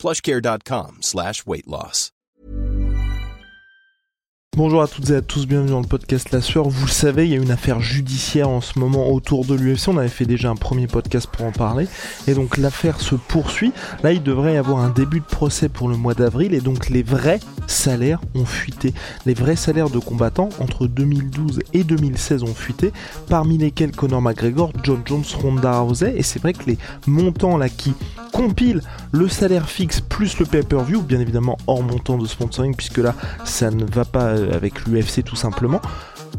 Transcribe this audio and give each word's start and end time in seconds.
plushcare.com 0.00 0.96
slash. 1.02 1.44
Bonjour 4.56 4.80
à 4.82 4.88
toutes 4.88 5.10
et 5.10 5.16
à 5.16 5.20
tous, 5.20 5.46
bienvenue 5.46 5.70
dans 5.70 5.80
le 5.80 5.86
podcast 5.86 6.30
La 6.32 6.40
Sueur. 6.40 6.68
Vous 6.70 6.86
le 6.86 6.90
savez, 6.90 7.26
il 7.26 7.30
y 7.30 7.34
a 7.34 7.40
une 7.40 7.50
affaire 7.50 7.80
judiciaire 7.80 8.48
en 8.48 8.62
ce 8.62 8.78
moment 8.78 9.10
autour 9.10 9.44
de 9.44 9.54
l'UFC. 9.54 9.88
On 9.88 9.98
avait 9.98 10.08
fait 10.08 10.24
déjà 10.24 10.48
un 10.48 10.56
premier 10.56 10.86
podcast 10.86 11.28
pour 11.30 11.44
en 11.44 11.52
parler. 11.52 11.86
Et 12.26 12.34
donc 12.34 12.56
l'affaire 12.56 12.98
se 13.00 13.14
poursuit. 13.14 13.72
Là, 14.02 14.12
il 14.12 14.22
devrait 14.22 14.54
y 14.54 14.56
avoir 14.56 14.78
un 14.78 14.88
début 14.88 15.20
de 15.20 15.24
procès 15.24 15.68
pour 15.68 15.88
le 15.88 15.96
mois 15.96 16.14
d'avril. 16.14 16.54
Et 16.54 16.60
donc 16.60 16.88
les 16.88 17.02
vrais 17.02 17.40
salaires 17.66 18.20
ont 18.34 18.46
fuité. 18.46 18.94
Les 19.26 19.34
vrais 19.34 19.56
salaires 19.56 19.90
de 19.90 19.98
combattants 19.98 20.48
entre 20.60 20.86
2012 20.86 21.60
et 21.74 21.84
2016 21.84 22.42
ont 22.42 22.54
fuité. 22.54 22.92
Parmi 23.28 23.58
lesquels 23.58 23.92
Conor 23.92 24.22
McGregor, 24.22 24.72
John 24.82 25.02
Jones, 25.04 25.24
Ronda 25.42 25.78
Rousey. 25.78 26.14
Et 26.16 26.22
c'est 26.22 26.40
vrai 26.40 26.54
que 26.54 26.64
les 26.66 26.78
montants 27.06 27.58
là 27.58 27.68
qui 27.68 27.94
compilent 28.40 28.80
le 29.12 29.28
salaire 29.28 29.68
fixe 29.68 30.00
plus 30.00 30.38
le 30.38 30.46
pay-per-view, 30.46 31.02
bien 31.02 31.20
évidemment 31.20 31.58
hors 31.66 31.82
montant 31.82 32.16
de 32.16 32.26
sponsoring, 32.26 32.74
puisque 32.74 32.96
là, 32.96 33.14
ça 33.44 33.70
ne 33.70 33.84
va 33.84 34.06
pas 34.06 34.30
avec 34.30 34.86
l'UFC 34.86 35.22
tout 35.22 35.36
simplement. 35.36 35.82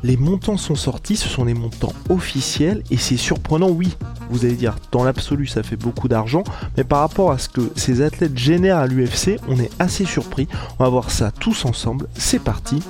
Les 0.02 0.18
montants 0.18 0.58
sont 0.58 0.74
sortis, 0.74 1.16
ce 1.16 1.30
sont 1.30 1.46
les 1.46 1.54
montants 1.54 1.94
officiels 2.10 2.82
et 2.90 2.98
c'est 2.98 3.18
surprenant, 3.18 3.70
oui, 3.70 3.96
vous 4.32 4.46
allez 4.46 4.56
dire, 4.56 4.78
dans 4.92 5.04
l'absolu 5.04 5.46
ça 5.46 5.62
fait 5.62 5.76
beaucoup 5.76 6.08
d'argent, 6.08 6.44
mais 6.76 6.84
par 6.84 7.02
rapport 7.02 7.30
à 7.30 7.38
ce 7.38 7.50
que 7.50 7.72
ces 7.76 8.02
athlètes 8.02 8.36
génèrent 8.36 8.80
à 8.80 8.88
l'UFC, 8.88 9.40
on 9.48 9.60
est 9.60 9.70
assez 9.78 10.06
surpris. 10.06 10.48
On 10.80 10.86
va 10.86 10.90
voir 10.90 11.12
ça 11.12 11.30
tous 11.30 11.66
ensemble, 11.66 12.08
c'est 12.16 12.40
parti. 12.40 12.82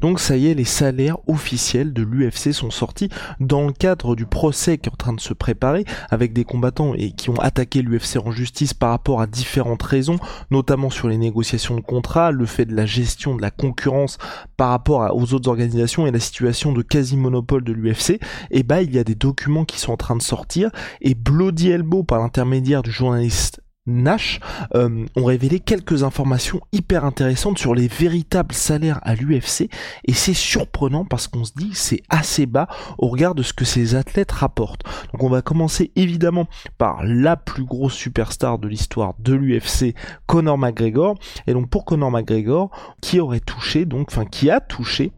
Donc 0.00 0.20
ça 0.20 0.38
y 0.38 0.48
est, 0.48 0.54
les 0.54 0.64
salaires 0.64 1.18
officiels 1.26 1.92
de 1.92 2.02
l'UFC 2.02 2.52
sont 2.52 2.70
sortis 2.70 3.10
dans 3.40 3.66
le 3.66 3.72
cadre 3.74 4.16
du 4.16 4.24
procès 4.24 4.78
qui 4.78 4.88
est 4.88 4.92
en 4.92 4.96
train 4.96 5.12
de 5.12 5.20
se 5.20 5.34
préparer 5.34 5.84
avec 6.10 6.32
des 6.32 6.44
combattants 6.44 6.94
et 6.94 7.12
qui 7.12 7.28
ont 7.28 7.38
attaqué 7.38 7.82
l'UFC 7.82 8.16
en 8.24 8.30
justice 8.30 8.72
par 8.72 8.88
rapport 8.88 9.20
à 9.20 9.26
différentes 9.26 9.82
raisons, 9.82 10.16
notamment 10.50 10.88
sur 10.88 11.08
les 11.08 11.18
négociations 11.18 11.76
de 11.76 11.82
contrats, 11.82 12.32
le 12.32 12.46
fait 12.46 12.64
de 12.64 12.74
la 12.74 12.86
gestion 12.86 13.36
de 13.36 13.42
la 13.42 13.50
concurrence 13.50 14.16
par 14.56 14.70
rapport 14.70 15.14
aux 15.14 15.34
autres 15.34 15.50
organisations 15.50 16.06
et 16.06 16.10
la 16.10 16.20
situation 16.20 16.72
de 16.72 16.80
quasi-monopole 16.80 17.64
de 17.64 17.72
l'UFC. 17.72 18.18
Et 18.50 18.62
bah 18.62 18.80
il 18.80 18.94
y 18.94 18.98
a 18.98 19.04
des 19.04 19.14
documents 19.14 19.66
qui 19.66 19.78
sont 19.78 19.92
en 19.92 19.98
train 19.98 20.16
de 20.16 20.22
sortir 20.22 20.70
et 21.02 21.14
Bloody 21.14 21.70
Elbow 21.70 22.02
par 22.02 22.18
l'intermédiaire 22.18 22.82
du 22.82 22.90
journaliste 22.90 23.61
Nash 23.86 24.38
euh, 24.74 25.04
ont 25.16 25.24
révélé 25.24 25.58
quelques 25.58 26.04
informations 26.04 26.60
hyper 26.70 27.04
intéressantes 27.04 27.58
sur 27.58 27.74
les 27.74 27.88
véritables 27.88 28.54
salaires 28.54 29.00
à 29.02 29.16
l'UFC 29.16 29.68
et 30.04 30.12
c'est 30.12 30.34
surprenant 30.34 31.04
parce 31.04 31.26
qu'on 31.26 31.44
se 31.44 31.52
dit 31.56 31.70
c'est 31.74 32.02
assez 32.08 32.46
bas 32.46 32.68
au 32.98 33.08
regard 33.08 33.34
de 33.34 33.42
ce 33.42 33.52
que 33.52 33.64
ces 33.64 33.96
athlètes 33.96 34.30
rapportent. 34.30 34.84
Donc 35.12 35.24
on 35.24 35.28
va 35.28 35.42
commencer 35.42 35.90
évidemment 35.96 36.46
par 36.78 37.02
la 37.04 37.36
plus 37.36 37.64
grosse 37.64 37.94
superstar 37.94 38.58
de 38.58 38.68
l'histoire 38.68 39.14
de 39.18 39.34
l'UFC, 39.34 39.96
Conor 40.26 40.58
McGregor. 40.58 41.16
Et 41.48 41.52
donc 41.52 41.68
pour 41.68 41.84
Conor 41.84 42.12
McGregor, 42.12 42.70
qui 43.00 43.18
aurait 43.18 43.40
touché 43.40 43.84
donc, 43.84 44.12
enfin 44.12 44.26
qui 44.26 44.48
a 44.48 44.60
touché 44.60 45.12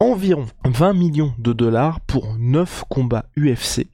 environ 0.00 0.46
20 0.64 0.92
millions 0.92 1.34
de 1.38 1.52
dollars 1.52 1.98
pour 2.00 2.36
9 2.38 2.84
combats 2.88 3.26
UFC. 3.36 3.88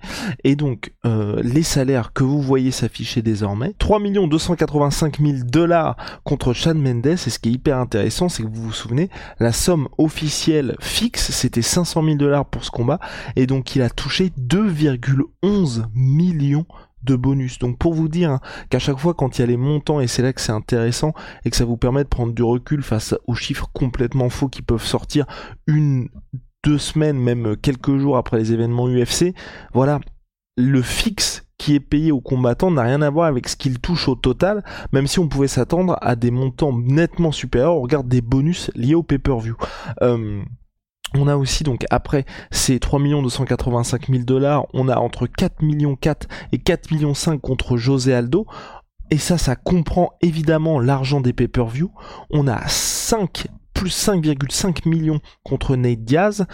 Et 0.44 0.54
donc, 0.54 0.92
euh, 1.06 1.40
les 1.42 1.62
salaires 1.62 2.12
que 2.12 2.22
vous 2.22 2.42
voyez 2.42 2.72
s'afficher 2.72 3.22
désormais, 3.22 3.74
3 3.78 4.00
285 4.00 5.20
000 5.20 5.32
dollars 5.44 5.96
contre 6.22 6.52
Chad 6.52 6.76
Mendes. 6.76 7.06
Et 7.06 7.16
ce 7.16 7.38
qui 7.38 7.48
est 7.48 7.52
hyper 7.52 7.78
intéressant, 7.78 8.28
c'est 8.28 8.42
que 8.42 8.48
vous 8.48 8.64
vous 8.64 8.72
souvenez, 8.72 9.08
la 9.40 9.52
somme 9.52 9.88
officielle 9.96 10.76
fixe, 10.78 11.30
c'était 11.30 11.62
500 11.62 12.04
000 12.04 12.16
dollars 12.16 12.44
pour 12.44 12.64
ce 12.64 12.70
combat. 12.70 13.00
Et 13.36 13.46
donc, 13.46 13.74
il 13.74 13.80
a 13.80 13.88
touché 13.88 14.30
2,11 14.38 15.84
millions 15.94 16.66
bonus. 17.12 17.58
Donc 17.58 17.78
pour 17.78 17.92
vous 17.92 18.08
dire 18.08 18.30
hein, 18.30 18.40
qu'à 18.70 18.78
chaque 18.78 18.98
fois 18.98 19.12
quand 19.12 19.38
il 19.38 19.42
y 19.42 19.44
a 19.44 19.46
les 19.46 19.58
montants, 19.58 20.00
et 20.00 20.06
c'est 20.06 20.22
là 20.22 20.32
que 20.32 20.40
c'est 20.40 20.52
intéressant, 20.52 21.12
et 21.44 21.50
que 21.50 21.56
ça 21.56 21.66
vous 21.66 21.76
permet 21.76 22.04
de 22.04 22.08
prendre 22.08 22.32
du 22.32 22.42
recul 22.42 22.82
face 22.82 23.14
aux 23.26 23.34
chiffres 23.34 23.68
complètement 23.74 24.30
faux 24.30 24.48
qui 24.48 24.62
peuvent 24.62 24.84
sortir 24.84 25.26
une, 25.66 26.08
deux 26.64 26.78
semaines, 26.78 27.18
même 27.18 27.56
quelques 27.56 27.98
jours 27.98 28.16
après 28.16 28.38
les 28.38 28.52
événements 28.52 28.88
UFC, 28.88 29.34
voilà, 29.74 30.00
le 30.56 30.82
fixe 30.82 31.44
qui 31.58 31.74
est 31.74 31.80
payé 31.80 32.12
aux 32.12 32.20
combattants 32.20 32.70
n'a 32.70 32.82
rien 32.82 33.02
à 33.02 33.10
voir 33.10 33.26
avec 33.26 33.48
ce 33.48 33.56
qu'il 33.56 33.78
touche 33.78 34.08
au 34.08 34.14
total, 34.14 34.64
même 34.92 35.06
si 35.06 35.18
on 35.18 35.28
pouvait 35.28 35.48
s'attendre 35.48 35.96
à 36.00 36.16
des 36.16 36.30
montants 36.30 36.76
nettement 36.76 37.32
supérieurs 37.32 37.76
au 37.76 37.80
regard 37.80 38.04
des 38.04 38.20
bonus 38.20 38.70
liés 38.74 38.94
au 38.94 39.02
pay-per-view. 39.02 39.56
Euh, 40.02 40.42
on 41.14 41.28
a 41.28 41.36
aussi 41.36 41.64
donc 41.64 41.84
après 41.90 42.24
ces 42.50 42.78
3 42.78 43.00
285 43.00 44.08
000 44.08 44.24
dollars, 44.24 44.66
on 44.72 44.88
a 44.88 44.96
entre 44.96 45.26
4 45.26 45.62
millions 45.62 45.96
4 45.96 46.28
et 46.52 46.58
4 46.58 46.90
millions 46.90 47.14
5 47.14 47.40
contre 47.40 47.76
José 47.76 48.14
Aldo. 48.14 48.46
Et 49.10 49.18
ça, 49.18 49.38
ça 49.38 49.54
comprend 49.54 50.12
évidemment 50.22 50.80
l'argent 50.80 51.20
des 51.20 51.32
pay-per-view. 51.32 51.92
On 52.30 52.48
a 52.48 52.66
5 52.66 53.46
plus 53.74 53.90
5,5 53.90 54.88
millions 54.88 55.20
contre 55.42 55.76
Nate 55.76 56.04
Diaz. 56.04 56.46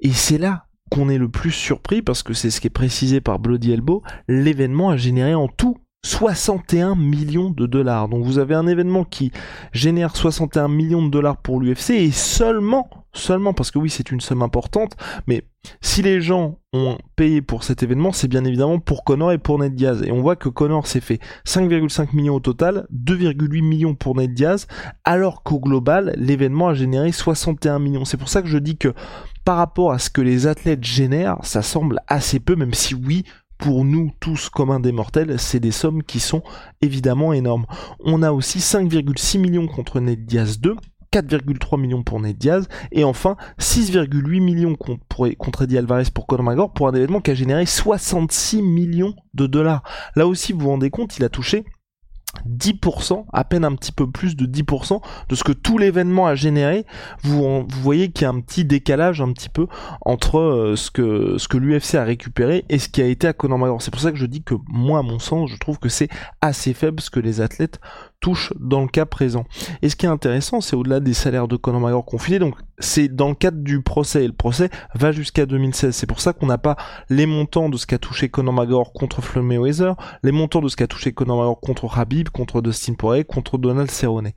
Et 0.00 0.10
c'est 0.10 0.38
là 0.38 0.66
qu'on 0.90 1.08
est 1.08 1.18
le 1.18 1.30
plus 1.30 1.52
surpris 1.52 2.02
parce 2.02 2.22
que 2.22 2.34
c'est 2.34 2.50
ce 2.50 2.60
qui 2.60 2.66
est 2.66 2.70
précisé 2.70 3.20
par 3.20 3.38
Bloody 3.38 3.72
Elbow. 3.72 4.02
L'événement 4.28 4.90
a 4.90 4.96
généré 4.96 5.34
en 5.34 5.48
tout 5.48 5.78
61 6.04 6.96
millions 6.96 7.50
de 7.50 7.66
dollars. 7.66 8.08
Donc 8.08 8.24
vous 8.24 8.38
avez 8.38 8.54
un 8.54 8.66
événement 8.66 9.04
qui 9.04 9.32
génère 9.72 10.16
61 10.16 10.68
millions 10.68 11.04
de 11.04 11.10
dollars 11.10 11.36
pour 11.38 11.60
l'UFC 11.60 11.90
et 11.90 12.10
seulement 12.10 13.01
seulement 13.14 13.52
parce 13.52 13.70
que 13.70 13.78
oui 13.78 13.90
c'est 13.90 14.10
une 14.10 14.20
somme 14.20 14.42
importante, 14.42 14.96
mais 15.26 15.44
si 15.80 16.02
les 16.02 16.20
gens 16.20 16.58
ont 16.72 16.98
payé 17.16 17.42
pour 17.42 17.62
cet 17.64 17.82
événement, 17.82 18.12
c'est 18.12 18.28
bien 18.28 18.44
évidemment 18.44 18.78
pour 18.78 19.04
Connor 19.04 19.32
et 19.32 19.38
pour 19.38 19.58
Ned 19.58 19.74
Diaz. 19.74 20.02
Et 20.02 20.10
on 20.10 20.20
voit 20.20 20.36
que 20.36 20.48
Connor 20.48 20.86
s'est 20.86 21.00
fait 21.00 21.20
5,5 21.46 22.16
millions 22.16 22.36
au 22.36 22.40
total, 22.40 22.86
2,8 22.92 23.62
millions 23.62 23.94
pour 23.94 24.16
Ned 24.16 24.34
Diaz, 24.34 24.66
alors 25.04 25.42
qu'au 25.42 25.60
global, 25.60 26.14
l'événement 26.16 26.68
a 26.68 26.74
généré 26.74 27.12
61 27.12 27.78
millions. 27.78 28.04
C'est 28.04 28.16
pour 28.16 28.28
ça 28.28 28.42
que 28.42 28.48
je 28.48 28.58
dis 28.58 28.76
que 28.76 28.94
par 29.44 29.56
rapport 29.56 29.92
à 29.92 29.98
ce 29.98 30.10
que 30.10 30.20
les 30.20 30.46
athlètes 30.46 30.84
génèrent, 30.84 31.38
ça 31.42 31.62
semble 31.62 32.00
assez 32.08 32.40
peu, 32.40 32.56
même 32.56 32.74
si 32.74 32.94
oui, 32.94 33.24
pour 33.58 33.84
nous 33.84 34.10
tous 34.18 34.48
communs 34.48 34.80
des 34.80 34.90
mortels, 34.90 35.38
c'est 35.38 35.60
des 35.60 35.70
sommes 35.70 36.02
qui 36.02 36.18
sont 36.18 36.42
évidemment 36.80 37.32
énormes. 37.32 37.66
On 38.00 38.22
a 38.22 38.32
aussi 38.32 38.58
5,6 38.58 39.38
millions 39.38 39.68
contre 39.68 40.00
Ned 40.00 40.26
Diaz 40.26 40.58
2, 40.58 40.74
4,3 41.12 41.78
millions 41.78 42.02
pour 42.02 42.20
Ned 42.20 42.36
Diaz, 42.36 42.68
et 42.90 43.04
enfin 43.04 43.36
6,8 43.58 44.40
millions 44.40 44.74
contre, 44.74 45.62
Eddie 45.62 45.78
Alvarez 45.78 46.04
pour 46.12 46.26
Conor 46.26 46.44
McGregor 46.44 46.72
pour 46.72 46.88
un 46.88 46.94
événement 46.94 47.20
qui 47.20 47.30
a 47.30 47.34
généré 47.34 47.66
66 47.66 48.62
millions 48.62 49.14
de 49.34 49.46
dollars. 49.46 49.82
Là 50.16 50.26
aussi, 50.26 50.52
vous 50.52 50.60
vous 50.60 50.70
rendez 50.70 50.90
compte, 50.90 51.18
il 51.18 51.24
a 51.24 51.28
touché 51.28 51.64
10%, 52.48 53.26
à 53.32 53.44
peine 53.44 53.64
un 53.64 53.74
petit 53.74 53.92
peu 53.92 54.10
plus 54.10 54.36
de 54.36 54.46
10% 54.46 55.00
de 55.28 55.34
ce 55.34 55.44
que 55.44 55.52
tout 55.52 55.78
l'événement 55.78 56.26
a 56.26 56.34
généré. 56.34 56.86
Vous, 57.22 57.42
vous 57.42 57.80
voyez 57.82 58.10
qu'il 58.10 58.22
y 58.22 58.24
a 58.24 58.30
un 58.30 58.40
petit 58.40 58.64
décalage 58.64 59.20
un 59.20 59.32
petit 59.32 59.50
peu 59.50 59.66
entre 60.00 60.38
euh, 60.38 60.76
ce 60.76 60.90
que, 60.90 61.36
ce 61.38 61.46
que 61.46 61.58
l'UFC 61.58 61.96
a 61.96 62.04
récupéré 62.04 62.64
et 62.68 62.78
ce 62.78 62.88
qui 62.88 63.02
a 63.02 63.06
été 63.06 63.26
à 63.26 63.32
Conor 63.32 63.58
McGregor. 63.58 63.82
C'est 63.82 63.90
pour 63.90 64.00
ça 64.00 64.12
que 64.12 64.18
je 64.18 64.26
dis 64.26 64.42
que 64.42 64.54
moi, 64.66 65.00
à 65.00 65.02
mon 65.02 65.18
sens, 65.18 65.50
je 65.50 65.58
trouve 65.58 65.78
que 65.78 65.88
c'est 65.88 66.08
assez 66.40 66.72
faible 66.72 67.00
ce 67.00 67.10
que 67.10 67.20
les 67.20 67.40
athlètes 67.40 67.80
touchent 68.22 68.54
dans 68.58 68.80
le 68.80 68.88
cas 68.88 69.04
présent. 69.04 69.44
Et 69.82 69.90
ce 69.90 69.96
qui 69.96 70.06
est 70.06 70.08
intéressant, 70.08 70.62
c'est 70.62 70.76
au-delà 70.76 71.00
des 71.00 71.12
salaires 71.12 71.48
de 71.48 71.56
Conor 71.56 71.80
McGregor 71.80 72.06
confinés, 72.06 72.38
donc 72.38 72.54
c'est 72.78 73.08
dans 73.08 73.28
le 73.28 73.34
cadre 73.34 73.58
du 73.58 73.82
procès, 73.82 74.24
et 74.24 74.26
le 74.26 74.32
procès 74.32 74.70
va 74.94 75.12
jusqu'à 75.12 75.44
2016. 75.44 75.94
C'est 75.94 76.06
pour 76.06 76.20
ça 76.20 76.32
qu'on 76.32 76.46
n'a 76.46 76.56
pas 76.56 76.76
les 77.10 77.26
montants 77.26 77.68
de 77.68 77.76
ce 77.76 77.86
qu'a 77.86 77.98
touché 77.98 78.28
Conor 78.28 78.54
McGregor 78.54 78.92
contre 78.92 79.20
Floyd 79.20 79.46
Mayweather, 79.46 79.96
les 80.22 80.32
montants 80.32 80.60
de 80.60 80.68
ce 80.68 80.76
qu'a 80.76 80.86
touché 80.86 81.12
Conor 81.12 81.36
McGregor 81.36 81.60
contre 81.60 81.98
Habib, 81.98 82.28
contre 82.30 82.62
Dustin 82.62 82.94
Poirier, 82.94 83.24
contre 83.24 83.58
Donald 83.58 83.90
Cerrone. 83.90 84.30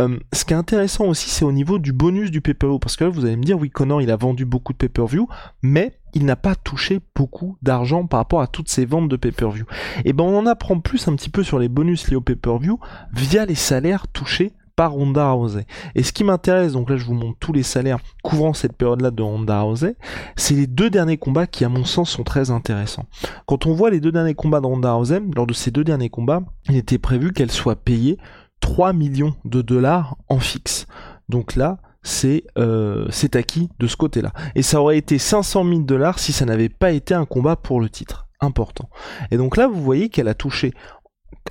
Euh, 0.00 0.18
ce 0.32 0.44
qui 0.44 0.52
est 0.52 0.56
intéressant 0.56 1.06
aussi, 1.06 1.30
c'est 1.30 1.44
au 1.44 1.52
niveau 1.52 1.78
du 1.78 1.92
bonus 1.92 2.30
du 2.30 2.42
pay-per-view, 2.42 2.78
parce 2.78 2.96
que 2.96 3.04
là, 3.04 3.10
vous 3.10 3.24
allez 3.24 3.36
me 3.36 3.42
dire, 3.42 3.58
oui, 3.58 3.70
Conor, 3.70 4.02
il 4.02 4.10
a 4.10 4.16
vendu 4.16 4.44
beaucoup 4.44 4.74
de 4.74 4.78
pay-per-view, 4.78 5.28
mais 5.62 5.98
il 6.14 6.24
n'a 6.24 6.36
pas 6.36 6.54
touché 6.54 7.00
beaucoup 7.14 7.56
d'argent 7.62 8.06
par 8.06 8.20
rapport 8.20 8.40
à 8.40 8.46
toutes 8.46 8.68
ces 8.68 8.84
ventes 8.84 9.08
de 9.08 9.16
pay-per-view. 9.16 9.64
Et 10.04 10.12
ben 10.12 10.24
on 10.24 10.38
en 10.38 10.46
apprend 10.46 10.80
plus 10.80 11.08
un 11.08 11.16
petit 11.16 11.30
peu 11.30 11.42
sur 11.42 11.58
les 11.58 11.68
bonus 11.68 12.08
liés 12.08 12.16
au 12.16 12.20
pay-per-view 12.20 12.78
via 13.12 13.46
les 13.46 13.54
salaires 13.54 14.08
touchés 14.08 14.52
par 14.76 14.92
Ronda 14.92 15.30
Rousey. 15.32 15.66
Et 15.94 16.02
ce 16.02 16.12
qui 16.12 16.24
m'intéresse, 16.24 16.72
donc 16.72 16.88
là 16.88 16.96
je 16.96 17.04
vous 17.04 17.14
montre 17.14 17.38
tous 17.38 17.52
les 17.52 17.62
salaires 17.62 17.98
couvrant 18.22 18.54
cette 18.54 18.76
période-là 18.76 19.10
de 19.10 19.22
Ronda 19.22 19.60
Rousey, 19.60 19.94
c'est 20.36 20.54
les 20.54 20.66
deux 20.66 20.88
derniers 20.88 21.18
combats 21.18 21.46
qui 21.46 21.64
à 21.64 21.68
mon 21.68 21.84
sens 21.84 22.08
sont 22.08 22.24
très 22.24 22.50
intéressants. 22.50 23.04
Quand 23.46 23.66
on 23.66 23.74
voit 23.74 23.90
les 23.90 24.00
deux 24.00 24.12
derniers 24.12 24.34
combats 24.34 24.60
de 24.60 24.66
Ronda 24.66 24.92
Rousey, 24.92 25.20
lors 25.36 25.46
de 25.46 25.52
ces 25.52 25.70
deux 25.70 25.84
derniers 25.84 26.08
combats, 26.08 26.40
il 26.68 26.76
était 26.76 26.98
prévu 26.98 27.32
qu'elle 27.32 27.50
soit 27.50 27.76
payée 27.76 28.16
3 28.60 28.92
millions 28.92 29.34
de 29.44 29.62
dollars 29.62 30.16
en 30.28 30.38
fixe. 30.38 30.86
Donc 31.28 31.56
là, 31.56 31.78
c'est 32.02 32.44
euh, 32.58 33.06
c'est 33.10 33.36
acquis 33.36 33.70
de 33.78 33.86
ce 33.86 33.96
côté-là. 33.96 34.32
Et 34.54 34.62
ça 34.62 34.80
aurait 34.80 34.98
été 34.98 35.18
500 35.18 35.64
000 35.64 35.80
dollars 35.80 36.18
si 36.18 36.32
ça 36.32 36.44
n'avait 36.44 36.68
pas 36.68 36.92
été 36.92 37.14
un 37.14 37.26
combat 37.26 37.56
pour 37.56 37.80
le 37.80 37.88
titre. 37.88 38.26
Important. 38.42 38.88
Et 39.30 39.36
donc 39.36 39.58
là, 39.58 39.68
vous 39.68 39.82
voyez 39.82 40.08
qu'elle 40.08 40.28
a 40.28 40.34
touché 40.34 40.72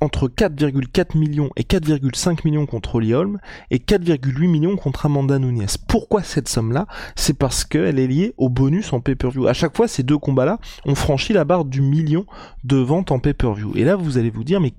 entre 0.02 0.28
4,4 0.28 1.18
millions 1.18 1.50
et 1.56 1.64
4,5 1.64 2.40
millions 2.46 2.66
contre 2.66 2.96
Holly 2.96 3.14
Holm 3.14 3.40
et 3.70 3.78
4,8 3.78 4.48
millions 4.48 4.76
contre 4.76 5.06
Amanda 5.06 5.40
Nunes. 5.40 5.66
Pourquoi 5.88 6.24
cette 6.24 6.48
somme-là? 6.48 6.88
C'est 7.16 7.38
parce 7.38 7.66
qu'elle 7.66 8.00
est 8.00 8.08
liée 8.08 8.34
au 8.38 8.50
bonus 8.50 8.94
en 8.94 9.02
pay-per-view. 9.02 9.48
À 9.48 9.54
chaque 9.54 9.76
fois, 9.76 9.88
ces 9.88 10.04
deux 10.04 10.18
combats-là 10.18 10.60
ont 10.86 10.96
franchi 10.96 11.34
la 11.34 11.46
barre 11.46 11.66
du 11.66 11.82
million 11.82 12.26
de 12.64 12.78
ventes 12.78 13.12
en 13.12 13.20
pay-per-view. 13.20 13.74
Et 13.76 13.84
là, 13.84 13.96
vous 13.96 14.18
allez 14.18 14.30
vous 14.30 14.44
dire, 14.44 14.60
mais 14.60 14.74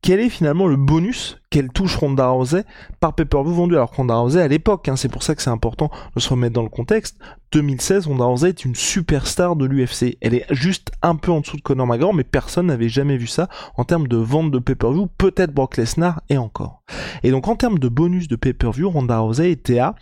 quel 0.00 0.20
est 0.20 0.28
finalement 0.28 0.66
le 0.66 0.76
bonus 0.76 1.38
qu'elle 1.50 1.70
touche 1.70 1.96
Ronda 1.96 2.28
Rousey 2.28 2.64
par 3.00 3.14
pay-per-view 3.14 3.52
vendu? 3.52 3.74
Alors 3.74 3.92
Ronda 3.94 4.16
Rousey 4.16 4.40
à 4.40 4.48
l'époque, 4.48 4.88
hein, 4.88 4.96
c'est 4.96 5.08
pour 5.08 5.22
ça 5.22 5.34
que 5.34 5.42
c'est 5.42 5.50
important 5.50 5.90
de 6.14 6.20
se 6.20 6.30
remettre 6.30 6.54
dans 6.54 6.62
le 6.62 6.68
contexte, 6.68 7.18
2016, 7.52 8.06
Ronda 8.06 8.24
Rousey 8.24 8.50
est 8.50 8.64
une 8.64 8.74
superstar 8.74 9.56
de 9.56 9.66
l'UFC. 9.66 10.16
Elle 10.20 10.34
est 10.34 10.46
juste 10.50 10.90
un 11.02 11.16
peu 11.16 11.32
en 11.32 11.40
dessous 11.40 11.56
de 11.56 11.62
Conor 11.62 11.86
McGregor, 11.86 12.14
mais 12.14 12.24
personne 12.24 12.66
n'avait 12.66 12.88
jamais 12.88 13.16
vu 13.16 13.26
ça 13.26 13.48
en 13.76 13.84
termes 13.84 14.08
de 14.08 14.16
vente 14.16 14.50
de 14.50 14.58
pay-per-view, 14.58 15.08
peut-être 15.18 15.52
Brock 15.52 15.76
Lesnar 15.76 16.22
et 16.28 16.38
encore. 16.38 16.82
Et 17.22 17.30
donc 17.30 17.48
en 17.48 17.56
termes 17.56 17.78
de 17.78 17.88
bonus 17.88 18.28
de 18.28 18.36
pay-per-view, 18.36 18.90
Ronda 18.90 19.18
Rousey 19.18 19.50
était 19.50 19.78
à 19.78 19.94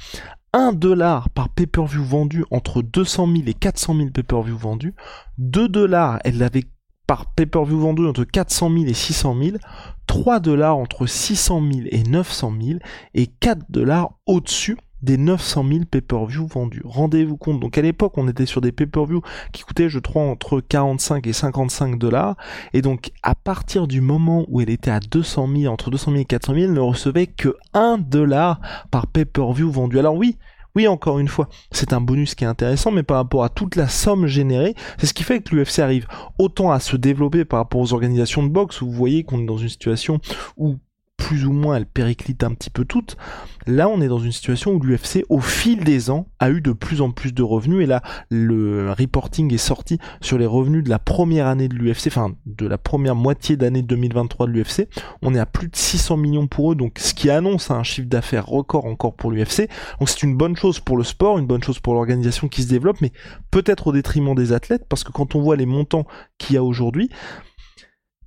1 0.53 0.73
dollar 0.73 1.29
par 1.31 1.49
pay-per-view 1.49 2.05
vendu 2.05 2.45
entre 2.51 2.83
200 2.83 3.27
000 3.27 3.43
et 3.47 3.55
400 3.55 3.97
000 3.97 4.11
pay-per-view 4.11 4.57
vendus. 4.57 4.95
2 5.39 5.69
dollars, 5.69 6.19
elle 6.25 6.39
l'avait 6.39 6.65
par 7.07 7.27
pay-per-view 7.27 7.79
vendu 7.79 8.07
entre 8.07 8.25
400 8.25 8.71
000 8.71 8.85
et 8.87 8.95
600 8.95 9.37
000, 9.41 9.57
3 10.07 10.41
dollars 10.41 10.77
entre 10.77 11.07
600 11.07 11.63
000 11.73 11.87
et 11.91 12.03
900 12.03 12.53
000 12.61 12.79
et 13.15 13.27
4 13.27 13.63
dollars 13.69 14.13
au-dessus 14.27 14.77
des 15.03 15.19
900 15.19 15.65
000 15.69 15.81
pay-per-view 15.91 16.47
vendus. 16.47 16.83
Rendez-vous 16.85 17.37
compte, 17.37 17.61
donc 17.61 17.79
à 17.79 17.83
l'époque 17.83 18.15
on 18.17 18.29
était 18.29 18.47
sur 18.47 18.61
des 18.61 18.73
pay-per-view 18.73 19.23
qui 19.53 19.63
coûtaient 19.63 19.89
je 19.89 19.99
crois 19.99 20.23
entre 20.23 20.61
45 20.61 21.27
et 21.27 21.33
55 21.33 21.99
dollars 21.99 22.37
et 22.73 22.83
donc 22.83 23.11
à 23.23 23.35
partir 23.35 23.87
du 23.87 24.01
moment 24.01 24.45
où 24.49 24.61
elle 24.61 24.71
était 24.71 24.91
à 24.91 25.01
200 25.01 25.49
000, 25.55 25.73
entre 25.73 25.91
200 25.91 26.13
000 26.13 26.23
et 26.23 26.25
400 26.25 26.55
000, 26.55 26.65
elle 26.65 26.73
ne 26.73 26.81
recevait 26.81 27.27
que 27.27 27.57
1 27.75 27.99
dollar 27.99 28.61
par 28.91 29.07
pay-per-view 29.07 29.71
vendu. 29.71 29.99
Alors 29.99 30.17
oui, 30.17 30.39
oui, 30.77 30.87
encore 30.87 31.19
une 31.19 31.29
fois, 31.29 31.49
c'est 31.73 31.95
un 31.95 32.03
bonus 32.03 32.35
qui 32.35 32.45
est 32.45 32.47
intéressant, 32.47 32.91
mais 32.91 33.03
par 33.03 33.17
rapport 33.17 33.43
à 33.45 33.49
toute 33.49 33.77
la 33.77 33.89
somme 33.89 34.27
générée, 34.27 34.75
c'est 34.99 35.07
ce 35.07 35.15
qui 35.15 35.23
fait 35.23 35.41
que 35.41 35.57
l'UFC 35.57 35.79
arrive 35.79 36.07
autant 36.39 36.71
à 36.71 36.81
se 36.81 36.99
développer 36.99 37.47
par 37.47 37.61
rapport 37.61 37.81
aux 37.81 37.95
organisations 37.95 38.43
de 38.43 38.51
boxe, 38.51 38.83
où 38.83 38.87
vous 38.87 38.93
voyez 38.93 39.25
qu'on 39.25 39.41
est 39.41 39.47
dans 39.47 39.57
une 39.57 39.71
situation 39.71 40.21
où 40.59 40.77
plus 41.17 41.47
ou 41.47 41.53
moins 41.53 41.77
elle 41.77 41.87
périclite 41.87 42.45
un 42.45 42.55
petit 42.55 42.71
peu 42.71 42.85
toutes. 42.85 43.17
Là, 43.67 43.89
on 43.89 44.01
est 44.01 44.07
dans 44.07 44.21
une 44.21 44.31
situation 44.31 44.73
où 44.73 44.81
l'UFC, 44.81 45.25
au 45.29 45.41
fil 45.41 45.83
des 45.83 46.09
ans, 46.11 46.29
a 46.39 46.51
eu 46.51 46.61
de 46.61 46.73
plus 46.73 47.01
en 47.01 47.11
plus 47.11 47.35
de 47.35 47.43
revenus. 47.43 47.83
Et 47.83 47.87
là, 47.87 48.01
le 48.31 48.93
reporting 48.93 49.53
est 49.53 49.59
sorti 49.59 49.99
sur 50.21 50.39
les 50.39 50.47
revenus 50.47 50.85
de 50.85 50.89
la 50.89 51.01
première 51.01 51.47
année 51.49 51.67
de 51.67 51.75
l'UFC, 51.75 52.07
enfin 52.07 52.35
de 52.47 52.67
la 52.67 52.79
première 52.79 53.17
moitié 53.17 53.57
d'année 53.57 53.83
2023 53.83 54.47
de 54.47 54.53
l'UFC. 54.53 54.89
On 55.23 55.35
est 55.35 55.41
à 55.41 55.47
plus 55.47 55.69
de 55.69 55.75
600 55.77 56.17
millions 56.17 56.47
pour 56.47 56.73
eux, 56.73 56.75
donc 56.77 56.99
ce 56.99 57.13
qui 57.13 57.29
annonce 57.29 57.73
un 57.73 57.83
chiffre 57.83 58.09
d'affaires 58.09 58.47
record 58.47 58.85
encore 58.85 59.15
pour 59.15 59.33
l'UFC. 59.33 59.69
Donc 59.99 60.09
c'est 60.09 60.23
une 60.23 60.37
bonne 60.37 60.57
chose 60.57 60.79
pour 60.79 60.97
le 60.97 61.05
sport, 61.05 61.39
une 61.39 61.47
bonne 61.47 61.63
chose 61.63 61.81
pour 61.81 61.95
l'organisation 61.95 62.47
qui 62.47 62.63
se 62.63 62.69
développe, 62.69 63.01
mais 63.01 63.11
peut-être 63.51 63.89
au 63.89 63.93
détriment 63.93 64.35
des 64.37 64.53
athlètes, 64.53 64.85
parce 64.89 65.03
que 65.03 65.11
quand 65.11 65.35
on 65.35 65.41
voit 65.41 65.57
les 65.57 65.67
montants 65.67 66.07
qu'il 66.39 66.55
y 66.55 66.57
a 66.57 66.63
aujourd'hui, 66.63 67.11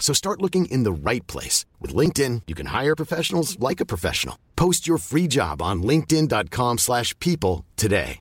So 0.00 0.12
start 0.12 0.42
looking 0.42 0.64
in 0.72 0.82
the 0.82 0.90
right 0.90 1.24
place. 1.28 1.66
With 1.78 1.94
LinkedIn, 1.94 2.42
you 2.48 2.56
can 2.56 2.74
hire 2.74 2.96
professionals 2.96 3.56
like 3.60 3.80
a 3.80 3.86
professional. 3.86 4.36
Post 4.56 4.88
your 4.88 4.98
free 4.98 5.28
job 5.28 5.62
on 5.62 5.84
linkedin.com 5.84 6.78
slash 6.78 7.16
people 7.20 7.64
today. 7.76 8.20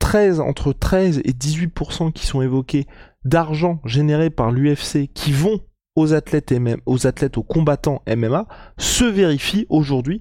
13, 0.00 0.40
entre 0.40 0.72
13 0.72 1.20
et 1.24 1.32
18% 1.32 2.12
qui 2.12 2.26
sont 2.26 2.42
évoqués 2.42 2.86
d'argent 3.24 3.80
généré 3.84 4.28
par 4.30 4.50
l'UFC 4.50 5.08
qui 5.14 5.30
vont 5.30 5.60
aux 5.96 6.14
athlètes, 6.14 6.54
aux 6.86 7.06
athlètes, 7.06 7.38
aux 7.38 7.42
combattants 7.42 8.02
MMA, 8.06 8.46
se 8.78 9.04
vérifie 9.04 9.66
aujourd'hui 9.68 10.20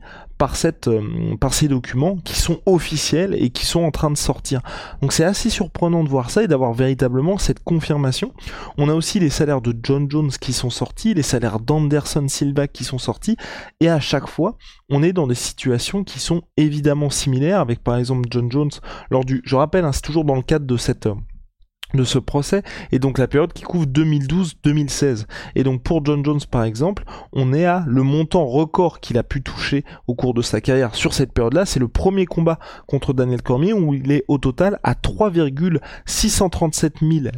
euh, 0.88 1.36
par 1.38 1.54
ces 1.54 1.68
documents 1.68 2.18
qui 2.24 2.40
sont 2.40 2.62
officiels 2.66 3.36
et 3.38 3.50
qui 3.50 3.66
sont 3.66 3.82
en 3.82 3.92
train 3.92 4.10
de 4.10 4.18
sortir. 4.18 4.62
Donc 5.02 5.12
c'est 5.12 5.26
assez 5.26 5.50
surprenant 5.50 6.04
de 6.04 6.10
voir 6.10 6.30
ça 6.30 6.44
et 6.44 6.48
d'avoir 6.48 6.74
véritablement 6.74 7.38
cette 7.38 7.62
confirmation. 7.62 8.34
On 8.78 8.88
a 8.88 8.94
aussi 8.94 9.20
les 9.20 9.30
salaires 9.30 9.60
de 9.60 9.76
John 9.84 10.10
Jones 10.10 10.32
qui 10.32 10.54
sont 10.54 10.70
sortis, 10.70 11.14
les 11.14 11.24
salaires 11.24 11.60
d'Anderson 11.60 12.28
Silva 12.30 12.68
qui 12.68 12.86
sont 12.86 13.00
sortis, 13.00 13.36
et 13.82 13.90
à 13.90 14.00
chaque 14.00 14.30
fois, 14.30 14.58
on 14.90 15.04
est 15.04 15.14
dans 15.14 15.28
des 15.28 15.36
situations 15.36 16.06
qui 16.06 16.20
sont 16.20 16.42
évidemment 16.56 17.10
similaires, 17.10 17.60
avec 17.60 17.84
par 17.84 17.98
exemple 17.98 18.28
John 18.32 18.50
Jones 18.50 18.72
lors 19.12 19.26
du... 19.26 19.42
Je 19.44 19.56
rappelle, 19.58 19.84
hein, 19.84 19.92
c'est 19.92 20.02
toujours 20.02 20.26
dans 20.26 20.36
le 20.36 20.42
cadre 20.42 20.66
de 20.66 20.78
cette... 20.78 21.10
De 21.96 22.04
ce 22.04 22.20
procès 22.20 22.62
et 22.92 23.00
donc 23.00 23.18
la 23.18 23.28
période 23.28 23.52
qui 23.52 23.64
couvre 23.64 23.88
2012-2016 23.88 25.26
et 25.56 25.64
donc 25.64 25.82
pour 25.82 26.06
John 26.06 26.24
Jones 26.24 26.40
par 26.50 26.64
exemple 26.64 27.04
on 27.34 27.52
est 27.52 27.66
à 27.66 27.84
le 27.88 28.04
montant 28.04 28.46
record 28.46 29.00
qu'il 29.00 29.18
a 29.18 29.24
pu 29.24 29.42
toucher 29.42 29.84
au 30.06 30.14
cours 30.14 30.36
de 30.36 30.44
sa 30.44 30.62
carrière 30.62 30.94
sur 30.94 31.16
cette 31.16 31.34
période 31.34 31.56
là 31.56 31.66
c'est 31.66 31.80
le 31.80 31.88
premier 31.88 32.28
combat 32.28 32.60
contre 32.86 33.14
Daniel 33.14 33.42
Cormier 33.42 33.74
où 33.74 33.96
il 33.96 34.12
est 34.12 34.24
au 34.28 34.38
total 34.38 34.80
à 34.84 34.94
3,637 34.94 36.98
000 37.02 37.30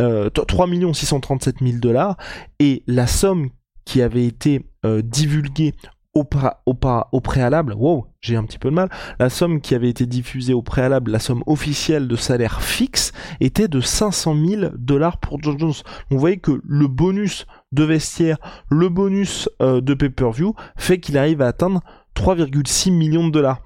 euh, 0.00 0.30
3 0.30 0.66
637 0.92 1.56
000 1.60 1.78
dollars. 1.78 2.16
Et 2.58 2.82
la 2.86 3.06
somme 3.06 3.50
qui 3.84 4.02
avait 4.02 4.26
été 4.26 4.66
euh, 4.84 5.02
divulguée 5.02 5.74
au, 6.14 7.20
préalable, 7.20 7.74
wow, 7.74 8.06
j'ai 8.20 8.36
un 8.36 8.44
petit 8.44 8.58
peu 8.58 8.70
de 8.70 8.74
mal, 8.74 8.88
la 9.18 9.30
somme 9.30 9.60
qui 9.60 9.74
avait 9.74 9.88
été 9.88 10.06
diffusée 10.06 10.54
au 10.54 10.62
préalable, 10.62 11.12
la 11.12 11.20
somme 11.20 11.42
officielle 11.46 12.08
de 12.08 12.16
salaire 12.16 12.62
fixe, 12.62 13.12
était 13.40 13.68
de 13.68 13.80
500 13.80 14.34
000 14.34 14.62
dollars 14.76 15.18
pour 15.18 15.40
John 15.42 15.58
Jones. 15.58 15.72
vous 16.10 16.18
voyez 16.18 16.38
que 16.38 16.60
le 16.64 16.88
bonus 16.88 17.46
de 17.72 17.84
vestiaire, 17.84 18.38
le 18.68 18.88
bonus 18.88 19.48
euh, 19.62 19.80
de 19.80 19.94
pay-per-view, 19.94 20.54
fait 20.76 20.98
qu'il 20.98 21.16
arrive 21.16 21.42
à 21.42 21.46
atteindre 21.46 21.80
3,6 22.16 22.90
millions 22.90 23.26
de 23.28 23.32
dollars. 23.32 23.62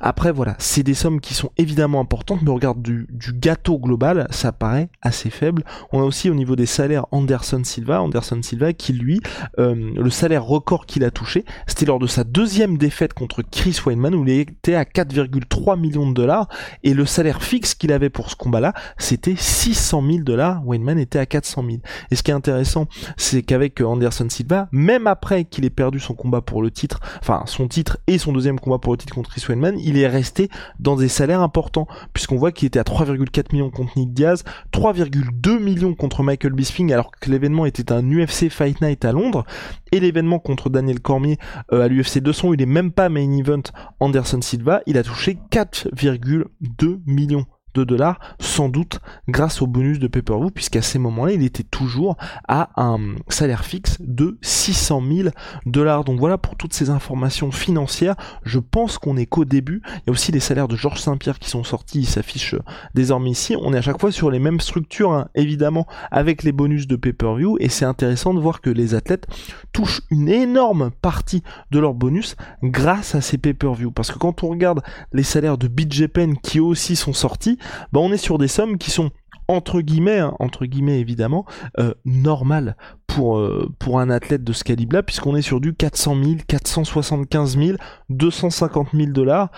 Après, 0.00 0.32
voilà, 0.32 0.56
c'est 0.58 0.82
des 0.82 0.94
sommes 0.94 1.20
qui 1.20 1.32
sont 1.32 1.50
évidemment 1.56 2.00
importantes, 2.00 2.42
mais 2.42 2.50
au 2.50 2.54
regard 2.54 2.74
du, 2.74 3.06
gâteau 3.34 3.78
global, 3.78 4.26
ça 4.30 4.52
paraît 4.52 4.90
assez 5.00 5.30
faible. 5.30 5.64
On 5.92 6.00
a 6.00 6.04
aussi 6.04 6.28
au 6.28 6.34
niveau 6.34 6.54
des 6.54 6.66
salaires 6.66 7.06
Anderson 7.12 7.62
Silva, 7.64 8.02
Anderson 8.02 8.40
Silva 8.42 8.72
qui 8.72 8.92
lui, 8.92 9.20
euh, 9.58 9.92
le 9.96 10.10
salaire 10.10 10.44
record 10.44 10.86
qu'il 10.86 11.04
a 11.04 11.10
touché, 11.10 11.44
c'était 11.66 11.86
lors 11.86 11.98
de 11.98 12.06
sa 12.06 12.24
deuxième 12.24 12.78
défaite 12.78 13.14
contre 13.14 13.42
Chris 13.42 13.78
Weinman 13.84 14.14
où 14.14 14.24
il 14.24 14.30
était 14.30 14.74
à 14.74 14.84
4,3 14.84 15.78
millions 15.78 16.08
de 16.08 16.14
dollars 16.14 16.48
et 16.82 16.92
le 16.92 17.06
salaire 17.06 17.42
fixe 17.42 17.74
qu'il 17.74 17.92
avait 17.92 18.10
pour 18.10 18.30
ce 18.30 18.36
combat-là, 18.36 18.74
c'était 18.98 19.36
600 19.36 20.02
000 20.06 20.18
dollars. 20.24 20.62
Weinman 20.66 20.98
était 20.98 21.18
à 21.18 21.26
400 21.26 21.64
000. 21.64 21.78
Et 22.10 22.16
ce 22.16 22.22
qui 22.22 22.30
est 22.30 22.34
intéressant, 22.34 22.86
c'est 23.16 23.42
qu'avec 23.42 23.80
Anderson 23.80 24.28
Silva, 24.28 24.68
même 24.72 25.06
après 25.06 25.44
qu'il 25.44 25.64
ait 25.64 25.70
perdu 25.70 26.00
son 26.00 26.14
combat 26.14 26.42
pour 26.42 26.62
le 26.62 26.70
titre, 26.70 27.00
enfin 27.20 27.44
son 27.46 27.66
titre 27.68 27.98
et 28.06 28.18
son 28.18 28.32
deuxième 28.32 28.60
combat 28.60 28.78
pour 28.78 28.92
le 28.92 28.98
titre 28.98 29.14
contre 29.14 29.30
Chris 29.30 29.44
Weinman, 29.48 29.75
il 29.78 29.98
est 29.98 30.06
resté 30.06 30.48
dans 30.80 30.96
des 30.96 31.08
salaires 31.08 31.40
importants, 31.40 31.86
puisqu'on 32.12 32.36
voit 32.36 32.52
qu'il 32.52 32.66
était 32.66 32.78
à 32.78 32.82
3,4 32.82 33.52
millions 33.52 33.70
contre 33.70 33.92
Nick 33.96 34.12
Diaz, 34.12 34.44
3,2 34.72 35.58
millions 35.58 35.94
contre 35.94 36.22
Michael 36.22 36.52
Bisping, 36.52 36.92
alors 36.92 37.10
que 37.10 37.30
l'événement 37.30 37.66
était 37.66 37.92
un 37.92 38.02
UFC 38.10 38.48
Fight 38.48 38.80
Night 38.80 39.04
à 39.04 39.12
Londres, 39.12 39.44
et 39.92 40.00
l'événement 40.00 40.38
contre 40.38 40.70
Daniel 40.70 41.00
Cormier 41.00 41.38
euh, 41.72 41.82
à 41.82 41.88
l'UFC 41.88 42.18
200, 42.18 42.54
il 42.54 42.62
est 42.62 42.66
même 42.66 42.92
pas 42.92 43.08
main 43.08 43.30
event 43.32 43.62
Anderson 44.00 44.40
Silva, 44.42 44.82
il 44.86 44.98
a 44.98 45.02
touché 45.02 45.38
4,2 45.50 47.00
millions 47.06 47.46
de 47.76 47.84
dollars, 47.84 48.18
sans 48.40 48.68
doute 48.68 49.00
grâce 49.28 49.62
au 49.62 49.66
bonus 49.66 49.98
de 49.98 50.08
pay-per-view, 50.08 50.50
puisqu'à 50.50 50.82
ces 50.82 50.98
moments-là, 50.98 51.32
il 51.32 51.42
était 51.42 51.62
toujours 51.62 52.16
à 52.48 52.70
un 52.76 52.98
salaire 53.28 53.64
fixe 53.64 53.98
de 54.00 54.38
600 54.42 55.02
000 55.08 55.28
dollars. 55.66 56.04
Donc 56.04 56.18
voilà 56.18 56.38
pour 56.38 56.56
toutes 56.56 56.72
ces 56.72 56.90
informations 56.90 57.50
financières. 57.50 58.16
Je 58.44 58.58
pense 58.58 58.98
qu'on 58.98 59.16
est 59.16 59.26
qu'au 59.26 59.44
début. 59.44 59.82
Il 59.98 60.02
y 60.06 60.10
a 60.10 60.12
aussi 60.12 60.32
les 60.32 60.40
salaires 60.40 60.68
de 60.68 60.76
Georges 60.76 61.00
Saint-Pierre 61.00 61.38
qui 61.38 61.50
sont 61.50 61.64
sortis, 61.64 62.00
ils 62.00 62.06
s'affichent 62.06 62.54
euh, 62.54 62.62
désormais 62.94 63.30
ici. 63.30 63.56
On 63.60 63.72
est 63.74 63.78
à 63.78 63.82
chaque 63.82 64.00
fois 64.00 64.12
sur 64.12 64.30
les 64.30 64.38
mêmes 64.38 64.60
structures, 64.60 65.12
hein, 65.12 65.28
évidemment, 65.34 65.86
avec 66.10 66.42
les 66.42 66.52
bonus 66.52 66.86
de 66.86 66.96
pay-per-view, 66.96 67.56
et 67.60 67.68
c'est 67.68 67.84
intéressant 67.84 68.34
de 68.34 68.40
voir 68.40 68.60
que 68.60 68.70
les 68.70 68.94
athlètes 68.94 69.26
touchent 69.72 70.00
une 70.10 70.28
énorme 70.28 70.90
partie 71.02 71.42
de 71.70 71.78
leur 71.78 71.94
bonus 71.94 72.36
grâce 72.62 73.14
à 73.14 73.20
ces 73.20 73.38
pay-per-view. 73.38 73.90
Parce 73.90 74.10
que 74.10 74.18
quand 74.18 74.42
on 74.42 74.48
regarde 74.48 74.82
les 75.12 75.22
salaires 75.22 75.58
de 75.58 75.68
BJPen 75.68 76.36
qui 76.42 76.60
aussi 76.60 76.96
sont 76.96 77.12
sortis, 77.12 77.58
bah 77.92 78.00
on 78.00 78.12
est 78.12 78.16
sur 78.16 78.38
des 78.38 78.48
sommes 78.48 78.78
qui 78.78 78.90
sont 78.90 79.10
entre 79.48 79.80
guillemets, 79.80 80.18
hein, 80.18 80.34
entre 80.40 80.66
guillemets 80.66 81.00
évidemment, 81.00 81.44
euh, 81.78 81.94
normal 82.04 82.76
pour, 83.06 83.38
euh, 83.38 83.70
pour 83.78 84.00
un 84.00 84.10
athlète 84.10 84.44
de 84.44 84.52
ce 84.52 84.64
calibre-là, 84.64 85.02
puisqu'on 85.02 85.36
est 85.36 85.42
sur 85.42 85.60
du 85.60 85.74
400 85.74 86.16
000, 86.22 86.36
475 86.46 87.56
000, 87.56 87.78
250 88.10 88.88
000 88.92 89.12
dollars, 89.12 89.50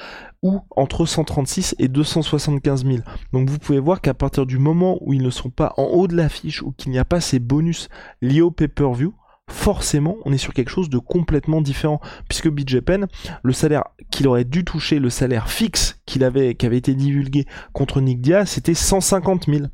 ou 0.43 0.61
entre 0.77 1.07
136 1.07 1.75
et 1.79 1.89
275 1.89 2.85
000. 2.85 2.99
Donc 3.33 3.49
vous 3.49 3.59
pouvez 3.59 3.81
voir 3.81 4.01
qu'à 4.01 4.15
partir 4.15 4.47
du 4.47 4.59
moment 4.59 4.99
où 5.01 5.13
ils 5.13 5.23
ne 5.23 5.31
sont 5.31 5.51
pas 5.51 5.73
en 5.77 5.85
haut 5.85 6.07
de 6.07 6.17
l'affiche, 6.17 6.63
ou 6.63 6.73
qu'il 6.73 6.93
n'y 6.93 6.99
a 6.99 7.05
pas 7.05 7.21
ces 7.21 7.39
bonus 7.39 7.89
liés 8.21 8.43
au 8.43 8.51
pay-per-view, 8.51 9.15
forcément, 9.49 10.17
on 10.25 10.33
est 10.33 10.39
sur 10.39 10.55
quelque 10.55 10.71
chose 10.71 10.91
de 10.91 10.99
complètement 10.99 11.61
différent. 11.61 12.01
Puisque 12.29 12.49
BJPen, 12.49 13.07
le 13.43 13.53
salaire 13.53 13.85
qu'il 14.11 14.29
aurait 14.29 14.45
dû 14.45 14.65
toucher, 14.65 14.99
le 14.99 15.11
salaire 15.11 15.51
fixe 15.51 16.01
qu'il 16.07 16.25
avait, 16.25 16.55
qui 16.55 16.67
avait 16.67 16.79
été 16.79 16.95
divulgué 16.95 17.47
contre 17.73 18.01
Nick 18.01 18.21
Diaz, 18.21 18.49
c'était 18.49 18.75
150 18.75 19.47
000. 19.47 19.67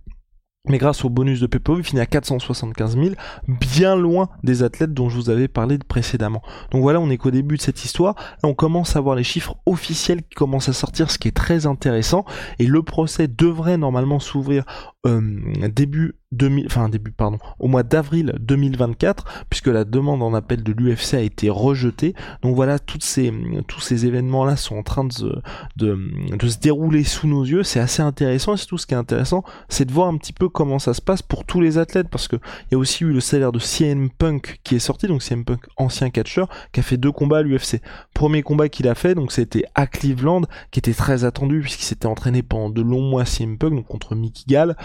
Mais 0.66 0.78
grâce 0.78 1.04
au 1.04 1.10
bonus 1.10 1.40
de 1.40 1.46
PPO, 1.46 1.80
il 1.80 1.84
finit 1.84 2.00
à 2.00 2.06
475 2.06 2.96
000, 2.96 3.08
bien 3.48 3.96
loin 3.96 4.30
des 4.42 4.62
athlètes 4.62 4.94
dont 4.94 5.10
je 5.10 5.16
vous 5.16 5.28
avais 5.28 5.46
parlé 5.46 5.76
précédemment. 5.76 6.40
Donc 6.70 6.80
voilà, 6.80 7.00
on 7.00 7.10
est 7.10 7.18
qu'au 7.18 7.30
début 7.30 7.58
de 7.58 7.60
cette 7.60 7.84
histoire. 7.84 8.14
Là, 8.42 8.48
on 8.48 8.54
commence 8.54 8.96
à 8.96 9.00
voir 9.02 9.14
les 9.14 9.24
chiffres 9.24 9.56
officiels 9.66 10.22
qui 10.22 10.34
commencent 10.34 10.70
à 10.70 10.72
sortir, 10.72 11.10
ce 11.10 11.18
qui 11.18 11.28
est 11.28 11.36
très 11.36 11.66
intéressant. 11.66 12.24
Et 12.58 12.66
le 12.66 12.82
procès 12.82 13.28
devrait 13.28 13.76
normalement 13.76 14.20
s'ouvrir 14.20 14.64
euh, 15.06 15.20
début 15.68 16.14
2000, 16.32 16.66
enfin 16.66 16.88
début 16.88 17.12
pardon, 17.12 17.38
au 17.58 17.68
mois 17.68 17.82
d'avril 17.82 18.34
2024, 18.40 19.44
puisque 19.48 19.68
la 19.68 19.84
demande 19.84 20.22
en 20.22 20.34
appel 20.34 20.62
de 20.62 20.72
l'UFC 20.72 21.14
a 21.14 21.20
été 21.20 21.50
rejetée. 21.50 22.14
Donc 22.42 22.54
voilà, 22.54 22.78
toutes 22.78 23.04
ces, 23.04 23.32
tous 23.68 23.80
ces 23.80 24.06
événements-là 24.06 24.56
sont 24.56 24.76
en 24.76 24.82
train 24.82 25.04
de, 25.04 25.42
de, 25.76 25.98
de 26.36 26.48
se 26.48 26.58
dérouler 26.58 27.04
sous 27.04 27.26
nos 27.26 27.44
yeux. 27.44 27.62
C'est 27.62 27.80
assez 27.80 28.02
intéressant. 28.02 28.54
Et 28.54 28.56
surtout, 28.56 28.78
ce 28.78 28.86
qui 28.86 28.94
est 28.94 28.98
intéressant, 28.98 29.44
c'est 29.68 29.84
de 29.84 29.92
voir 29.92 30.08
un 30.08 30.16
petit 30.16 30.32
peu 30.32 30.48
comment 30.48 30.78
ça 30.78 30.94
se 30.94 31.00
passe 31.00 31.22
pour 31.22 31.44
tous 31.44 31.60
les 31.60 31.78
athlètes, 31.78 32.08
parce 32.08 32.28
que 32.28 32.36
il 32.36 32.72
y 32.72 32.74
a 32.74 32.78
aussi 32.78 33.04
eu 33.04 33.12
le 33.12 33.20
salaire 33.20 33.52
de 33.52 33.58
CM 33.58 34.10
Punk 34.10 34.60
qui 34.64 34.74
est 34.74 34.80
sorti, 34.80 35.06
donc 35.06 35.22
CM 35.22 35.44
Punk, 35.44 35.60
ancien 35.76 36.10
catcheur, 36.10 36.48
qui 36.72 36.80
a 36.80 36.82
fait 36.82 36.96
deux 36.96 37.12
combats 37.12 37.38
à 37.38 37.42
l'UFC. 37.42 37.80
Premier 38.12 38.42
combat 38.42 38.68
qu'il 38.68 38.88
a 38.88 38.94
fait, 38.94 39.14
donc 39.14 39.32
c'était 39.32 39.64
à 39.74 39.86
Cleveland, 39.86 40.42
qui 40.70 40.78
était 40.78 40.94
très 40.94 41.24
attendu 41.24 41.60
puisqu'il 41.60 41.84
s'était 41.84 42.06
entraîné 42.06 42.42
pendant 42.42 42.70
de 42.70 42.82
longs 42.82 43.08
mois 43.08 43.24
CM 43.24 43.58
Punk, 43.58 43.74
donc 43.74 43.86
contre 43.86 44.14
Mickey 44.14 44.44
Gall. 44.48 44.76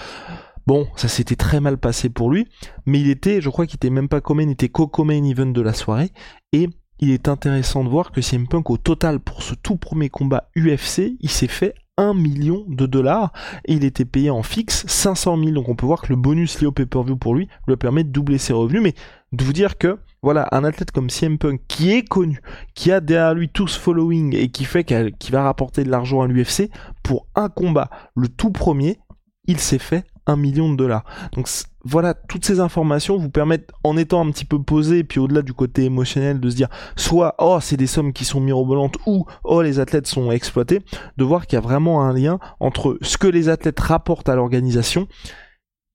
Bon, 0.68 0.88
ça 0.96 1.08
s'était 1.08 1.36
très 1.36 1.60
mal 1.60 1.78
passé 1.78 2.10
pour 2.10 2.30
lui, 2.30 2.48
mais 2.86 3.00
il 3.00 3.10
était, 3.10 3.42
je 3.42 3.50
crois 3.50 3.66
qu'il 3.66 3.78
était 3.78 3.90
même 3.90 4.10
pas 4.10 4.22
comme 4.22 4.40
il 4.42 4.50
était 4.52 4.70
co-main 4.70 5.24
event 5.24 5.48
de 5.48 5.62
la 5.62 5.74
soirée, 5.74 6.12
et 6.54 6.70
il 7.00 7.12
est 7.12 7.28
intéressant 7.28 7.84
de 7.84 7.90
voir 7.90 8.12
que 8.12 8.22
CM 8.22 8.48
Punk 8.48 8.70
au 8.70 8.78
total 8.78 9.20
pour 9.20 9.42
ce 9.42 9.56
tout 9.56 9.78
premier 9.78 10.10
combat 10.10 10.50
UFC, 10.56 11.18
il 11.22 11.30
s'est 11.30 11.48
fait 11.48 11.74
1 11.98 12.14
million 12.14 12.66
de 12.68 12.86
dollars 12.86 13.34
et 13.66 13.74
il 13.74 13.84
était 13.84 14.06
payé 14.06 14.30
en 14.30 14.44
fixe 14.44 14.86
500 14.88 15.38
000. 15.38 15.52
Donc 15.52 15.70
on 15.70 15.76
peut 15.76 15.86
voir 15.86 16.02
que 16.02 16.10
le 16.10 16.16
bonus 16.16 16.60
lié 16.60 16.68
au 16.68 16.72
pay-per-view 16.72 17.18
pour 17.18 17.36
lui 17.36 17.48
lui 17.68 17.76
permet 17.78 18.04
de 18.04 18.10
doubler 18.10 18.38
ses 18.38 18.54
revenus. 18.54 18.82
Mais 18.82 18.94
de 19.32 19.44
vous 19.44 19.54
dire 19.54 19.78
que 19.78 20.00
voilà, 20.22 20.48
un 20.52 20.64
athlète 20.64 20.92
comme 20.92 21.10
CM 21.10 21.38
Punk 21.38 21.62
qui 21.68 21.92
est 21.92 22.08
connu, 22.08 22.42
qui 22.74 22.92
a 22.92 23.00
derrière 23.00 23.34
lui 23.34 23.50
tout 23.50 23.68
ce 23.68 23.80
following 23.80 24.36
et 24.36 24.50
qui 24.50 24.66
fait 24.66 24.84
qu'il 24.84 25.32
va 25.32 25.44
rapporter 25.44 25.84
de 25.84 25.90
l'argent 25.90 26.22
à 26.22 26.28
l'UFC 26.28 26.70
pour 27.04 27.28
un 27.36 27.48
combat, 27.48 27.90
le 28.16 28.28
tout 28.28 28.52
premier, 28.52 29.00
il 29.48 29.60
s'est 29.60 29.80
fait 29.80 30.06
un 30.28 30.36
million 30.36 30.72
de 30.72 30.76
dollars. 30.76 31.04
Donc 31.34 31.48
voilà, 31.84 32.14
toutes 32.14 32.46
ces 32.46 32.60
informations 32.60 33.18
vous 33.18 33.30
permettent, 33.30 33.72
en 33.84 33.98
étant 33.98 34.26
un 34.26 34.32
petit 34.32 34.46
peu 34.46 34.62
posé, 34.62 35.04
puis 35.04 35.20
au-delà 35.20 35.42
du 35.42 35.54
côté 35.54 35.86
émotionnel, 35.86 36.40
de 36.40 36.50
se 36.50 36.56
dire 36.56 36.70
soit 36.96 37.36
oh 37.40 37.60
c'est 37.62 37.78
des 37.78 37.88
sommes 37.88 38.14
qui 38.14 38.26
sont 38.26 38.40
mirobolantes 38.40 38.98
ou 39.06 39.26
oh 39.44 39.62
les 39.62 39.80
athlètes 39.80 40.08
sont 40.08 40.32
exploités, 40.32 40.82
de 41.18 41.24
voir 41.24 41.48
qu'il 41.48 41.58
y 41.58 41.58
a 41.58 41.62
vraiment 41.62 42.04
un 42.04 42.14
lien 42.14 42.40
entre 42.60 42.98
ce 43.02 43.18
que 43.18 43.28
les 43.28 43.50
athlètes 43.50 43.80
rapportent 43.80 44.30
à 44.30 44.36
l'organisation 44.36 45.08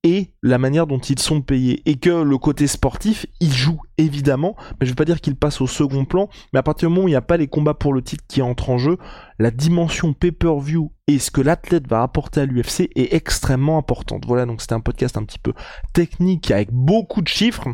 et 0.03 0.33
la 0.43 0.59
manière 0.59 0.85
dont 0.85 0.99
ils 0.99 1.19
sont 1.19 1.41
payés. 1.41 1.81
Et 1.89 1.95
que 1.95 2.21
le 2.21 2.37
côté 2.37 2.67
sportif, 2.67 3.25
il 3.39 3.51
joue 3.51 3.79
évidemment, 3.97 4.55
mais 4.79 4.85
je 4.85 4.91
veux 4.91 4.95
pas 4.95 5.05
dire 5.05 5.21
qu'il 5.21 5.35
passe 5.35 5.61
au 5.61 5.67
second 5.67 6.05
plan, 6.05 6.29
mais 6.53 6.59
à 6.59 6.63
partir 6.63 6.89
du 6.89 6.95
moment 6.95 7.05
où 7.05 7.07
il 7.07 7.11
n'y 7.11 7.15
a 7.15 7.21
pas 7.21 7.37
les 7.37 7.47
combats 7.47 7.73
pour 7.73 7.93
le 7.93 8.01
titre 8.01 8.23
qui 8.27 8.41
entrent 8.41 8.69
en 8.69 8.77
jeu, 8.77 8.97
la 9.39 9.51
dimension 9.51 10.13
pay-per-view 10.13 10.91
et 11.07 11.19
ce 11.19 11.29
que 11.29 11.41
l'athlète 11.41 11.87
va 11.87 12.01
apporter 12.01 12.41
à 12.41 12.45
l'UFC 12.45 12.89
est 12.95 13.13
extrêmement 13.13 13.77
importante. 13.77 14.25
Voilà, 14.25 14.47
donc 14.47 14.61
c'était 14.61 14.73
un 14.73 14.79
podcast 14.79 15.17
un 15.17 15.23
petit 15.23 15.37
peu 15.37 15.53
technique 15.93 16.49
avec 16.49 16.71
beaucoup 16.71 17.21
de 17.21 17.27
chiffres. 17.27 17.67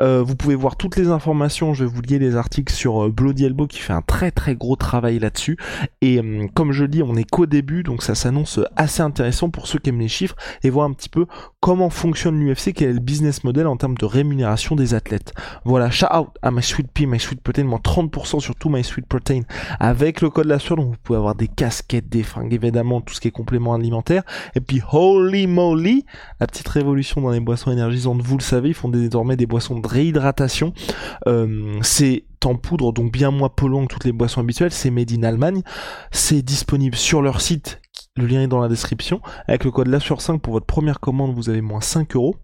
Euh, 0.00 0.22
vous 0.22 0.36
pouvez 0.36 0.54
voir 0.54 0.76
toutes 0.76 0.96
les 0.96 1.08
informations, 1.08 1.74
je 1.74 1.84
vais 1.84 1.90
vous 1.90 2.02
lier 2.02 2.20
les 2.20 2.36
articles 2.36 2.72
sur 2.72 3.06
euh, 3.06 3.10
Bloody 3.10 3.44
Elbow 3.44 3.66
qui 3.66 3.78
fait 3.78 3.92
un 3.92 4.02
très 4.02 4.30
très 4.30 4.54
gros 4.54 4.76
travail 4.76 5.18
là-dessus. 5.18 5.56
Et 6.00 6.18
euh, 6.18 6.46
comme 6.54 6.70
je 6.70 6.84
dis, 6.84 7.02
on 7.02 7.16
est 7.16 7.28
qu'au 7.28 7.46
début, 7.46 7.82
donc 7.82 8.04
ça 8.04 8.14
s'annonce 8.14 8.60
assez 8.76 9.02
intéressant 9.02 9.50
pour 9.50 9.66
ceux 9.66 9.80
qui 9.80 9.90
aiment 9.90 9.98
les 9.98 10.06
chiffres 10.06 10.36
et 10.62 10.70
voir 10.70 10.86
un 10.86 10.92
petit 10.92 11.08
peu 11.08 11.26
comment 11.58 11.90
fonctionne 11.90 12.38
l'UFC, 12.38 12.72
quel 12.72 12.90
est 12.90 12.92
le 12.92 13.00
business 13.00 13.42
model 13.42 13.66
en 13.66 13.76
termes 13.76 13.96
de 13.96 14.04
rémunération 14.04 14.76
des 14.76 14.94
athlètes. 14.94 15.34
Voilà, 15.66 15.90
shout 15.90 16.06
out 16.16 16.28
à 16.42 16.52
My 16.52 16.62
Sweet 16.62 16.92
Pea, 16.92 17.06
My 17.06 17.18
Sweet 17.18 17.40
Protein, 17.40 17.64
moins 17.64 17.80
30% 17.80 18.38
sur 18.38 18.54
tout 18.54 18.68
My 18.68 18.84
Sweet 18.84 19.04
Protein 19.04 19.40
avec 19.80 20.20
le 20.20 20.30
code 20.30 20.46
la 20.46 20.58
donc 20.58 20.90
vous 20.90 20.96
pouvez 21.02 21.16
avoir 21.16 21.34
des 21.34 21.48
casquettes, 21.48 22.08
des 22.08 22.22
fringues, 22.22 22.54
évidemment, 22.54 23.00
tout 23.00 23.12
ce 23.12 23.20
qui 23.20 23.26
est 23.26 23.32
complément 23.32 23.74
alimentaire. 23.74 24.22
Et 24.54 24.60
puis, 24.60 24.80
holy 24.92 25.48
moly, 25.48 26.04
la 26.38 26.46
petite 26.46 26.68
révolution 26.68 27.20
dans 27.20 27.30
les 27.30 27.40
boissons 27.40 27.72
énergisantes, 27.72 28.22
vous 28.22 28.38
le 28.38 28.44
savez, 28.44 28.68
ils 28.68 28.74
font 28.74 28.88
désormais 28.88 29.34
des 29.34 29.46
boissons 29.46 29.80
de 29.80 29.88
réhydratation. 29.88 30.72
Euh, 31.26 31.80
c'est 31.82 32.22
en 32.44 32.54
poudre, 32.54 32.92
donc 32.92 33.10
bien 33.10 33.32
moins 33.32 33.48
polluant 33.48 33.86
que 33.86 33.92
toutes 33.92 34.04
les 34.04 34.12
boissons 34.12 34.40
habituelles. 34.40 34.70
C'est 34.70 34.92
made 34.92 35.10
in 35.10 35.24
Allemagne. 35.24 35.62
C'est 36.12 36.42
disponible 36.42 36.94
sur 36.94 37.22
leur 37.22 37.40
site. 37.40 37.80
Le 38.14 38.26
lien 38.26 38.40
est 38.40 38.46
dans 38.46 38.60
la 38.60 38.68
description. 38.68 39.20
Avec 39.48 39.64
le 39.64 39.72
code 39.72 39.88
la 39.88 39.98
sueur 39.98 40.20
5 40.20 40.40
pour 40.40 40.52
votre 40.52 40.66
première 40.66 41.00
commande, 41.00 41.34
vous 41.34 41.50
avez 41.50 41.60
moins 41.60 41.80
5 41.80 42.14
euros. 42.14 42.36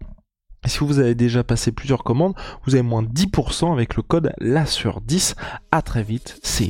Si 0.65 0.79
vous 0.79 0.99
avez 0.99 1.15
déjà 1.15 1.43
passé 1.43 1.71
plusieurs 1.71 2.03
commandes, 2.03 2.33
vous 2.65 2.75
avez 2.75 2.83
moins 2.83 3.03
10% 3.03 3.71
avec 3.71 3.95
le 3.95 4.03
code 4.03 4.33
la 4.39 4.65
sur 4.65 5.01
10. 5.01 5.35
À 5.71 5.81
très 5.81 6.03
vite, 6.03 6.39
c'est 6.41 6.69